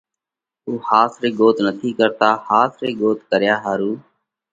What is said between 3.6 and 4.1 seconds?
ۿارُو